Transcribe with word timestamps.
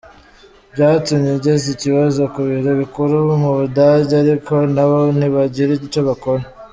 Byatumye 0.73 1.29
ageza 1.37 1.67
ikibazo 1.75 2.21
ku 2.33 2.39
biro 2.49 2.71
bikuru 2.81 3.15
mu 3.43 3.49
Budage 3.57 4.13
ariko 4.23 4.53
na 4.75 4.85
bo 4.89 4.99
ntibagira 5.17 5.71
icyo 5.87 6.01
bakora. 6.09 6.43